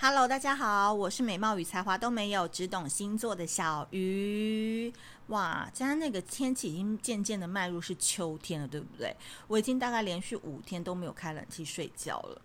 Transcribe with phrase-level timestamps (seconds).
[0.00, 4.92] Hello，大家好，我是美貌与才华都没有，只懂星座的小鱼。
[5.26, 9.12] 哇，现在那个天气已经渐渐的迈入是秋天了，对不对？
[9.48, 12.40] 我已经大概连续五天都没有开冷气睡觉了。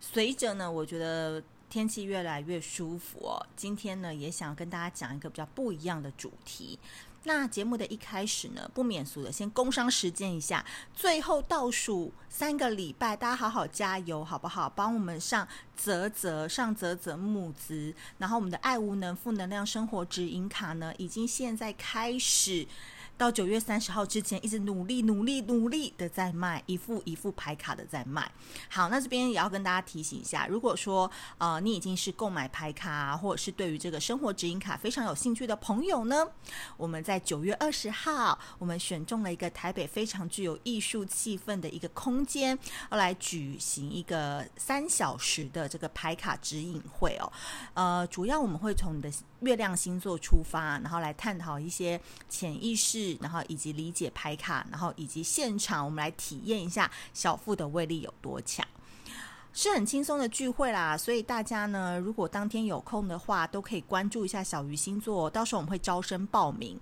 [0.00, 3.44] 随着呢，我觉得天气越来越舒服哦。
[3.56, 6.78] 今天呢，也想跟大家讲一个比较不一样的主题。
[7.24, 10.64] 那节目的一开始呢，不免俗的先工商时间一下，
[10.94, 14.68] 最后倒数三个礼拜，大家好好加油，好不好？
[14.68, 15.46] 帮我们上
[15.76, 22.66] 泽泽上泽泽募资，然后我们的爱无能负能量生活指引卡呢，已经现在开始。
[23.16, 28.30] 到九月三十号之前，一直努力、努力、努力的在卖，一副一副牌卡的在卖。
[28.68, 36.26] 好，那这边也要跟大家提醒一下，如果说呃你已经是购买牌卡，或者是对于这个生活指引卡非常有兴趣的朋友呢，
[36.76, 42.58] 我们在九月二十号，我们选中了一个台北非常具有艺术气氛的一个空间，
[42.90, 47.32] 要来举行一个三小时的这个牌卡指引会哦。
[47.74, 58.66] 呃，主要我们会从你的月亮星座出发，然后来探讨一些潜意识，然后以及理解牌卡，然后以及现场，我们来体验一下小富的威力有多强，
[59.52, 60.96] 是很轻松的聚会啦。
[60.96, 66.80] 所以大家呢，如果当天有空的话，都可以关注一下小鱼星座，到时候我们会招生报名。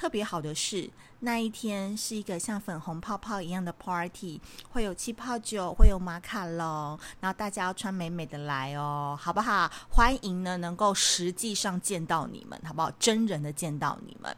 [0.00, 9.70] 特别好的是，那一天是一个像粉红泡泡一样的 party，会有气泡酒，会有马卡龙，然后大家要穿美美的来哦，好不好？
[9.90, 12.90] 欢迎呢，能够实际上见到你们，好不好？
[12.92, 14.34] 真人的见到你们。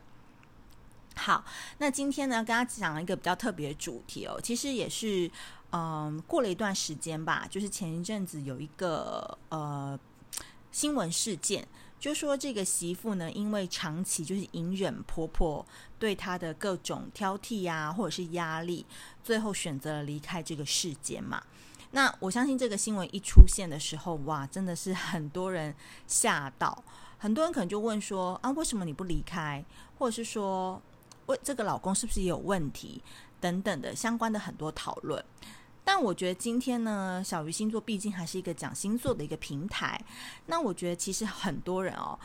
[1.14, 1.44] 好，
[1.78, 5.30] 那今天呢，跟大家讲了一个比较特别的主题哦，其实也是，
[5.70, 9.96] 嗯，过了一段时间吧，就是前一阵子有一个呃
[10.72, 11.68] 新闻事件。
[12.02, 15.64] 就说这个媳妇呢，因为长期就是隐忍婆婆
[16.00, 18.84] 对她的各种挑剔啊，或者是压力，
[19.22, 21.40] 最后选择了离开这个世间嘛。
[21.92, 25.72] 那我相信这个新闻一出现的时候，哇，真的是 很多人
[26.08, 26.82] 吓到，
[27.18, 29.64] 很多人可能就问说啊，为什么你不离开？
[29.96, 30.82] 或者是说，
[31.26, 33.00] 为这个老公是不是也有问题？
[33.40, 35.24] 等等的相关的很多讨论。
[35.84, 40.00] 但我觉得今天呢，小鱼星座毕竟还是一个讲星座的一个平台。
[40.46, 42.16] 那我觉得其实很多人哦，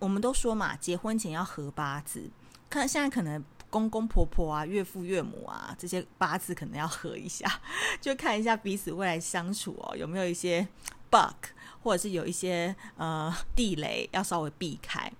[0.00, 2.28] 我们都说嘛，结婚前要合八字。
[2.68, 7.48] 看现在可能公公婆婆啊、岳父岳母啊这些八字可能要合一下，
[8.02, 10.66] 就看一下彼此未来相处哦有没有一些
[11.08, 11.46] bug，
[11.80, 15.10] 或者是有一些呃地雷要稍微避开。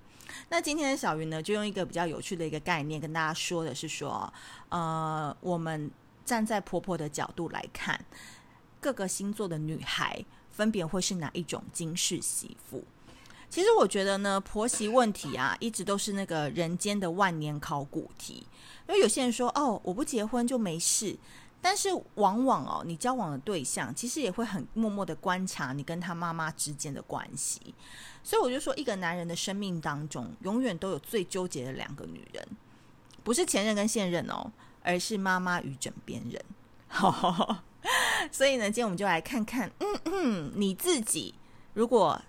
[0.48, 4.32] 那今天的小鱼呢，就用一个比较有趣的一个概念跟大家说的是说，
[4.70, 5.88] 呃，我们。
[6.24, 8.04] 站在婆婆的角度来看，
[8.80, 12.82] 各个星座的女孩分别会是哪一种金氏媳妇？
[13.50, 18.46] 其实我觉得呢，婆媳问题啊，一直都是那个人间的万年考古题。
[18.88, 21.16] 因为有些人说，哦，我不结婚就没事，
[21.62, 27.74] 但是往往哦，你交往的对象其实也会很默默的观察你跟他妈妈之间的关系。
[28.24, 32.44] 所以我就说，一个男人的生命当中，永远都有最纠结的两个女人，
[33.22, 34.50] 不是前任跟现任哦。
[34.84, 36.40] 而是妈妈与枕边人，
[38.30, 41.34] 所以呢，今天我们就来看看，嗯嗯，你自己
[41.72, 42.20] 如果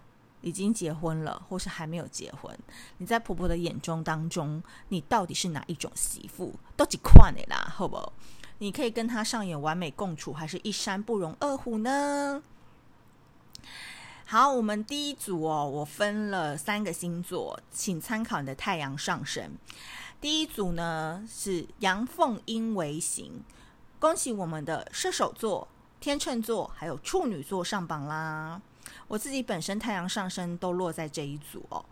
[0.41, 2.57] 已经结婚了，或是还没有结婚，
[2.97, 6.53] 你在婆婆的眼中当中，你到底是哪一种媳妇？
[6.75, 8.11] 都几块的啦，好不？
[8.59, 12.41] 你可以跟她上演完美共处，还是一山不容二虎呢？
[14.25, 19.51] 好，我们第一组哦，我分了三个星座，请参考你的太阳上升。
[20.21, 23.43] 第一组呢是阳奉阴违型，
[23.99, 25.67] 恭喜我们的射手座、
[25.99, 28.59] 天秤座还有处女座上榜啦！
[29.07, 31.85] 我自己本身太阳上升都落在这一组哦。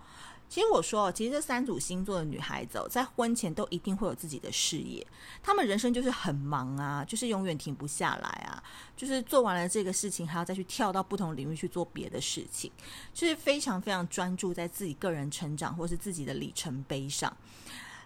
[0.49, 5.05] 其实我说，其实这三组星座的女孩子哦，在婚前都一定会有自己的事业，
[5.41, 8.63] 她们人生就是很忙啊，就是永远停不下来啊，
[8.95, 12.71] 就是做完了这个事情，还要再去跳到不同领域去做别的事情，
[13.15, 17.35] 就是非常非常专注在自己个人成长或是自己的里程碑上。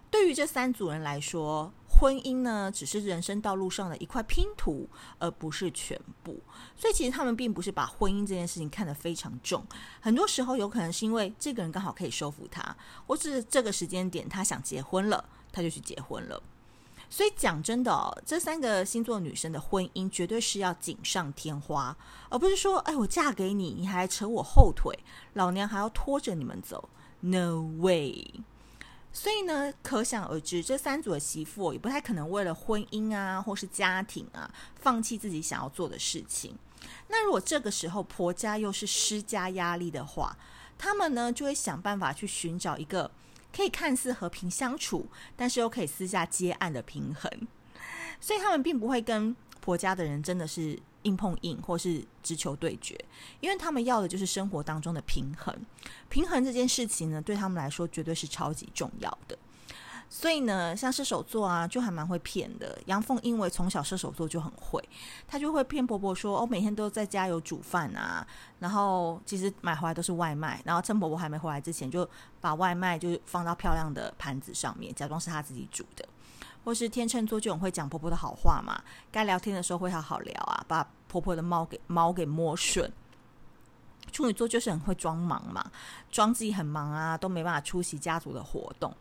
[0.10, 6.40] 对于这三组人来说，婚姻呢，只是人生道路上的一块拼图，而不是全部。
[6.76, 9.66] 所以，其实他们并不是把婚姻这件事情看得非常重。
[10.00, 12.76] 很多时候，有可能是因为这个人刚好可以收服他，
[13.06, 16.42] 或是这个时间点他想结婚了，他就去结婚了。
[17.10, 21.96] 所以，讲真的哦，这三个星座女生的婚姻绝对是要锦上添花，
[22.30, 24.98] 而不是说，哎，我嫁给你，你还扯我后腿，
[25.34, 26.90] 老娘还要拖着你们走。
[27.20, 28.42] No way。
[29.20, 36.56] 所以呢，可想而知，这三组的媳妇也不太可能为了婚姻啊，或是家庭啊，放弃自己想要做的事情。
[37.08, 40.38] 那如果这个时候婆家又是施加压力的话，
[40.78, 43.10] 他们呢就会想办法去寻找一个
[43.52, 47.48] 可以看似和平相处，但是又可以私下接案的平衡。
[48.22, 52.98] 所以他们并不会跟婆家的人真的是硬碰硬或是直球对决，
[53.40, 55.56] 因为他们要的就是生活当中的平衡。
[56.10, 59.38] 平衡这件事情呢，对他们来说绝对是超级重要的。
[60.10, 62.80] 所以呢，像射手座啊，就还蛮会骗的。
[62.86, 64.82] 阳凤因为从小射手座就很会，
[65.28, 68.26] 他就会骗婆婆说：“哦，每天都在家有煮饭啊。”
[68.60, 72.10] 然后其实买回来都是外卖，然后趁婆婆还没回来之前，就
[72.40, 76.08] 把外卖就放到漂亮的盘子上面，假装是他自己煮的。
[76.68, 82.92] 或是天秤座就很会讲婆婆的好话嘛，该聊天的时候会好好聊啊，把婆婆的猫给猫给摸顺。
[84.12, 85.72] 处女座就是很会装忙嘛，
[86.12, 88.94] 装自己很忙啊，都没办法出席家族的活动。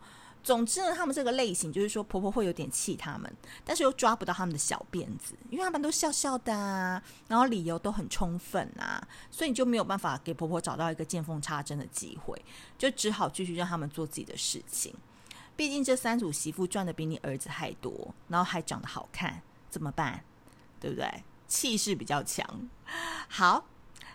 [0.45, 3.29] 总之呢，他们这个类型就是说，婆婆会有点气他们，
[3.65, 12.41] 但是又抓不到他们的小辫子，因为他们都笑笑的啊，然后理由都很充分啊，所以你就没有办法给婆婆找到一个见缝插针的机会，
[12.79, 14.95] 就只好继续让他们做自己的事情。
[15.57, 20.23] 毕竟这三组媳妇赚的比你儿子还多，然后还长得好看，怎么办？
[20.79, 21.25] 对不对？
[21.49, 22.69] 气势比较强。
[23.29, 23.65] 好，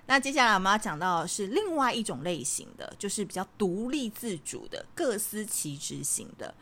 [0.06, 6.54] 那接下来我们要讲到的是另外一种类型的，就是比较独立自主的、各司其职型的。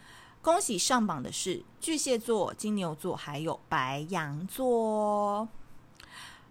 [0.42, 5.50] 恭喜上榜的是巨蟹座、金牛座还有白羊座。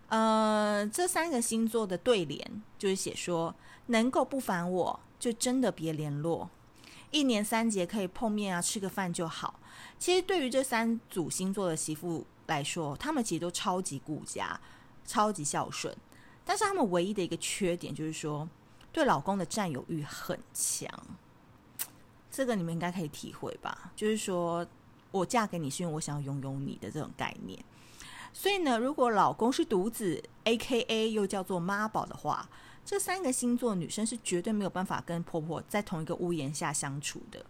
[0.09, 3.55] 呃，这三个星座的对联就是写说：
[3.87, 6.51] 能够不烦我，就真的别联络。
[7.11, 9.59] 一年三节可以碰面啊，吃个饭就好。
[9.99, 14.61] 其实对于这三组星座的媳妇来说，他们其实都超级顾家、
[15.05, 15.97] 超级孝顺。
[16.45, 18.49] 但是他们唯一的一个缺点就是说，
[18.93, 20.89] 对老公的占有欲很强。
[22.31, 23.91] 这个你们应该可以体会吧？
[23.97, 24.67] 就是说
[25.11, 27.59] 我嫁给你是因为我想要拥有你的这种概念。
[28.33, 32.49] 所以呢，如果老公是独子，AKA 又叫做妈宝的话。
[32.89, 37.45] 这三个星座女生是绝对没有办法跟婆婆在同一个屋檐下相处的。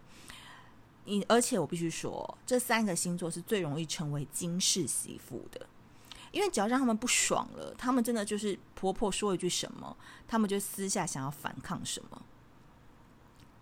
[1.05, 5.65] 你而且我必须说，这三个星座是最容易成为惊世媳妇的，
[6.33, 9.95] 因为只要让他们不爽了，他们真的就是婆婆说一句什么，
[10.27, 12.21] 他们就私下想要反抗什么。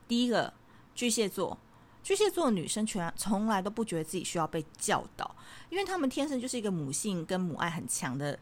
[0.07, 0.51] 第一个
[0.95, 1.59] 巨蟹座，
[2.01, 5.35] 巨蟹座女生全从来都不觉得自己需要被教导，
[5.69, 8.39] 因为他们天生就是一个母性跟母爱很强的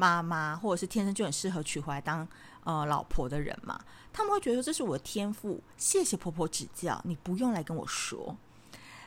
[0.00, 2.26] 妈妈，或者是天生就很适合娶回来当。
[2.62, 3.80] 呃，老婆的人嘛，
[4.12, 8.36] 他们会觉得这是我的天赋，谢谢婆婆指教，你不用来跟我说。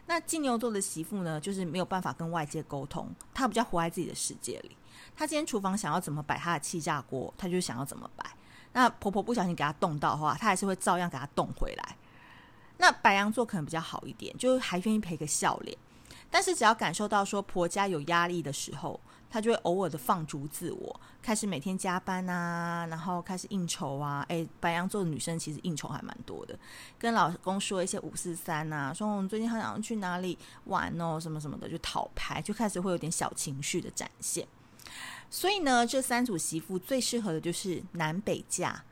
[0.08, 4.76] 那金牛座的媳妇呢，就是没有办法跟外界沟通，她比较活在自己的世界里。
[5.16, 8.26] 她今天厨房想要怎么摆她的气炸锅，她就想要怎么摆。
[8.72, 11.96] 那婆婆不小心给她动到的话，她还是会照样给她动回来。
[12.78, 15.78] 那白羊座可能比较好一点，就还愿意赔个笑脸。
[16.32, 19.00] 但是只要感受到说婆家有压力的时候，
[19.34, 24.24] 她就会偶尔的放逐自我，开始每天加班啊，然后开始应酬啊。
[24.30, 26.56] 诶，白羊座的女生其实应酬还蛮多的，
[27.00, 34.48] 跟老公说一些五四三啊，说我们最近好想去哪里玩哦，什么什么的，就讨拍，就开始会有点小情绪的展现。
[35.32, 38.84] 所以呢，这三组媳妇最适合的就是南北嫁、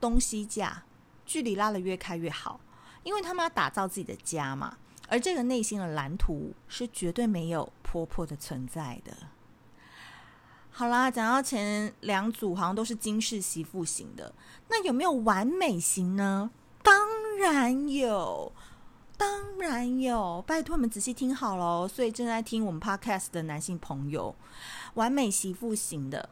[0.00, 0.84] 东西嫁，
[1.26, 2.60] 距离拉得越开越好，
[3.02, 4.78] 因为他们要打造自己的家嘛。
[5.12, 9.14] 而这个内心的蓝图是绝对没有婆婆的存在的。
[10.70, 14.32] 好啦，讲到前两组好像都是惊世媳妇型的，
[14.70, 16.50] 那有没有完美型呢？
[16.82, 18.54] 当然有，
[19.18, 20.42] 当然有。
[20.46, 24.34] 拜托你们仔细听好了，所以正在听我们 podcast 的男性朋友，
[24.94, 26.30] 完美媳妇型的，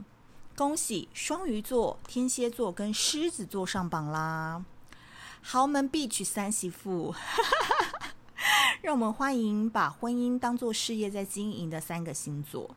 [0.57, 4.65] 恭喜双鱼座、天蝎座跟狮子座上榜啦！
[5.43, 7.15] 豪门必娶三媳妇。
[8.83, 12.75] 让我们欢迎把婚姻当做事业在经营的三个星座。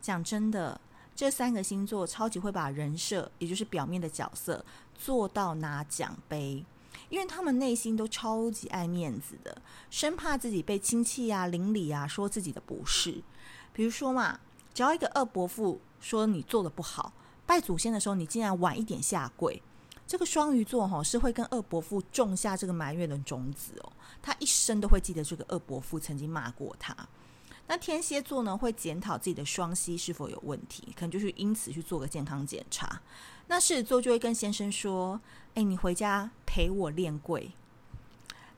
[0.00, 0.80] 讲真的，
[1.14, 4.64] 这三个星座超级会把人设，也就是表面的角色，
[4.96, 6.64] 做到拿奖杯，
[7.08, 13.22] 因为他们内心都超级爱面子的，生怕自己被亲戚啊、邻里啊说自己的不是。
[13.72, 14.40] 比如说嘛，
[14.74, 17.12] 只要一个二伯父说你做的不好，
[17.46, 19.62] 拜祖先的时候你竟然晚一点下跪。
[20.08, 26.96] 这个双鱼座哈是会跟二伯父种下这个埋怨的种子哦，他一生都会记得这个二伯父曾经骂过他。
[27.66, 32.98] 那天蝎座呢会检讨自己的双膝是否有问题，可能就是因此去做个健康检查。
[33.48, 35.20] 那狮子座就会跟先生说
[35.54, 37.52] ：“哎，你回家陪我练跪。”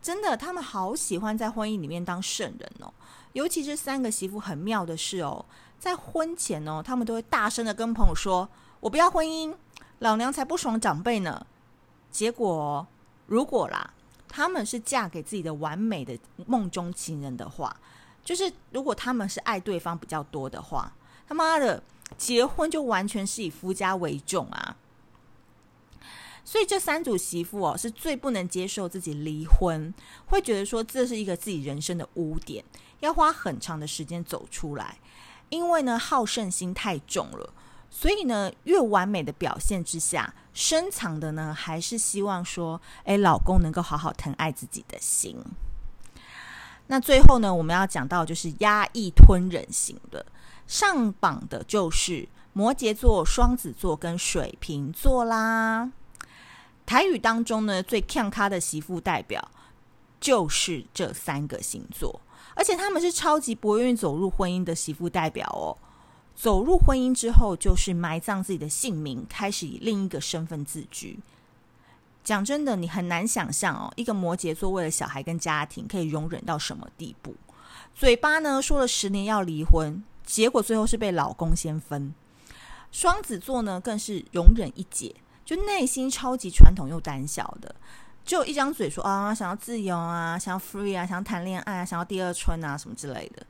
[0.00, 2.94] 真的，他们好喜欢在婚姻里面当圣人哦。
[3.32, 5.44] 尤其这三个媳妇很妙的是哦，
[5.80, 9.52] 在婚前哦，他们都会大声的跟朋友说：“我不要婚姻。”
[10.00, 11.46] 老娘才不爽长辈呢！
[12.10, 12.86] 结果，
[13.26, 13.92] 如果啦，
[14.26, 17.76] 他们是嫁给自己的完美的梦中情人的话，
[18.24, 20.90] 就是如果他们是爱对方比较多的话，
[21.28, 21.82] 他妈的，
[22.16, 24.76] 结婚就完全是以夫家为重啊！
[26.46, 29.92] 所以这三组媳妇哦，是最不能接受自己离婚，
[30.24, 32.64] 会觉得说这是一个自己人生的污点，
[33.00, 34.98] 要花很长的时间走出来。
[35.50, 37.52] 因为呢好胜心太重了，
[37.90, 45.36] 所以呢越完美的表现之下，深藏的呢还是希望说，哎，老公能够好好疼爱自己的心。
[46.86, 50.24] 那最后呢，我们要讲到就是压抑吞忍型的，
[50.66, 55.90] 上榜的就是摩羯座、双子座跟水瓶座啦。
[56.86, 59.50] 台语当中呢，最呛咖的媳妇代表
[60.20, 62.20] 就是这三个星座，
[62.54, 65.76] 而且他们是超级不愿意走入婚姻的媳妇代表哦。
[66.40, 71.20] 走入婚姻之后，就是埋葬自己的姓名，开始以另一个身份自居。
[72.24, 77.34] 讲真的，你很难想象哦，一个摩羯座为了小孩跟家庭可以容忍到什么地步？
[77.94, 82.14] 嘴巴呢说了十年要离婚，结果最后是被老公先分。
[82.90, 87.74] 双子座呢更是容忍一解，就内心超级传统又胆小的，
[88.30, 93.44] 就一张嘴说啊想要自由啊，想要 free 啊，想要谈恋爱啊，想要第二春啊什么之类的。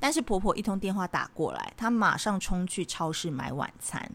[0.00, 4.10] 但是婆婆一通电话打过来，她马上冲去超市买晚餐。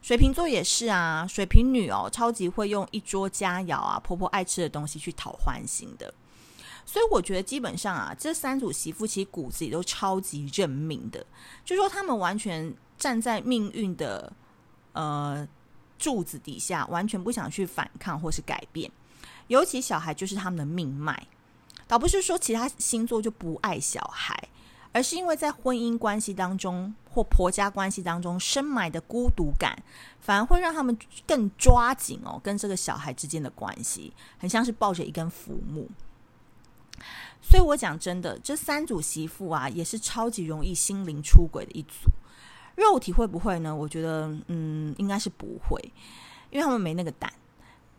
[0.00, 6.14] 水瓶座也是啊，水瓶女哦，超级会用一桌佳肴啊，婆婆爱吃的东西去讨欢心的。
[6.86, 11.22] 所以我觉得基本上啊，这三组媳妇其实骨子里都超级认命的，
[11.62, 14.32] 就说他们完全站在命运的
[14.94, 15.46] 呃
[15.98, 18.90] 柱子底下，完全不想去反抗或是改变。
[19.48, 21.26] 尤其小孩就是他们的命脉，
[21.86, 24.48] 倒不是说其他星座就不爱小孩。
[24.94, 29.74] 而是因为在婚姻关系当中或婆家关系当中深埋的孤独感，
[30.20, 30.94] 反而会让他们
[31.26, 35.88] 更抓紧哦，跟这个小孩之间的关系，很像是抱着一根浮木。
[37.40, 42.10] 所以我讲真的，这三组媳妇啊，也是超级容易心灵出轨的一组。
[42.76, 43.74] 肉体会不会呢？
[43.74, 45.80] 我觉得，嗯，应该是不会，
[46.50, 47.32] 因为他们没那个胆。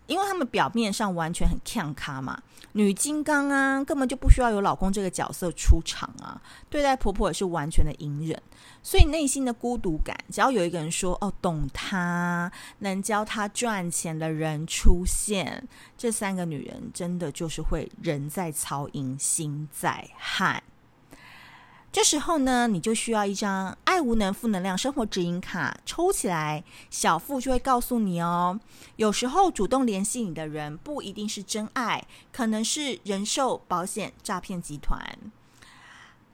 [0.08, 2.42] 因为他们表面上完全很呛咖嘛，
[2.74, 6.42] 女金刚啊，根本就不需要有老公这个角色出场啊。
[6.70, 8.42] 对待婆婆也是完全的隐忍，
[8.82, 15.68] 所以内心的孤独感，只要有一个人说哦，懂她，能教她赚钱的人出现，
[15.98, 20.62] 这三个女人真的就是会人在曹营心在汉。
[21.94, 28.60] 这时候呢，你就需要一张爱无能负能量生活指引卡，抽起来，小付就会告诉你哦。
[28.96, 35.00] 有时候主动联系你的人不一定是真爱，可能是人寿保险诈骗集团。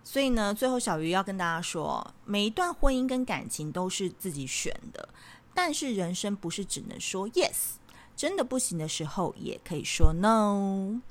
[0.02, 5.10] 所以呢，最后小鱼要跟大家说，每一段婚姻跟感情都是自己选的，
[5.54, 7.74] 但是人生不是只能说 yes，
[8.16, 11.02] 真的不行的时候也可以说 no。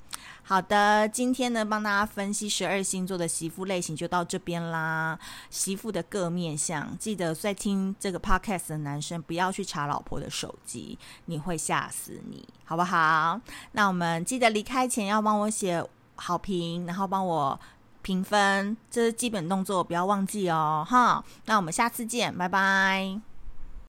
[0.48, 5.18] 好的，今天呢，帮大家分析十二星座的媳妇类型就到这边啦。
[5.50, 13.38] 媳妇的各面相，记得在听这个 podcast 的男生不要去查老婆的手机，你会吓死你，好不好？
[13.72, 17.60] 那我们记得离开前要帮我写好评，然后帮我
[18.00, 20.82] 评分，这是基本动作，不要忘记哦。
[20.88, 23.20] 哈，那我们下次见，拜拜。